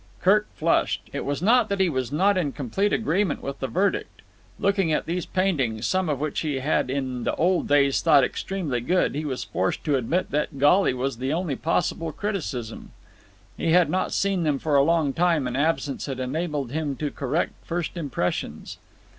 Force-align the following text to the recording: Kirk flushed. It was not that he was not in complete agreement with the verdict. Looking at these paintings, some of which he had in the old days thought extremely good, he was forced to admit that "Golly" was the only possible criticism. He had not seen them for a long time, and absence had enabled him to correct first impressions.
Kirk 0.19 0.47
flushed. 0.55 1.03
It 1.13 1.25
was 1.25 1.43
not 1.43 1.69
that 1.69 1.79
he 1.79 1.87
was 1.87 2.11
not 2.11 2.35
in 2.35 2.53
complete 2.53 2.91
agreement 2.91 3.43
with 3.43 3.59
the 3.59 3.67
verdict. 3.67 4.23
Looking 4.57 4.91
at 4.91 5.05
these 5.05 5.27
paintings, 5.27 5.85
some 5.85 6.09
of 6.09 6.19
which 6.19 6.39
he 6.39 6.55
had 6.55 6.89
in 6.89 7.23
the 7.23 7.35
old 7.35 7.67
days 7.67 8.01
thought 8.01 8.23
extremely 8.23 8.81
good, 8.81 9.13
he 9.13 9.25
was 9.25 9.43
forced 9.43 9.83
to 9.83 9.95
admit 9.97 10.31
that 10.31 10.57
"Golly" 10.57 10.95
was 10.95 11.19
the 11.19 11.31
only 11.31 11.55
possible 11.55 12.11
criticism. 12.11 12.93
He 13.55 13.73
had 13.73 13.91
not 13.91 14.11
seen 14.11 14.41
them 14.41 14.57
for 14.57 14.75
a 14.75 14.81
long 14.81 15.13
time, 15.13 15.45
and 15.45 15.55
absence 15.55 16.07
had 16.07 16.19
enabled 16.19 16.71
him 16.71 16.95
to 16.95 17.11
correct 17.11 17.53
first 17.63 17.95
impressions. 17.95 18.79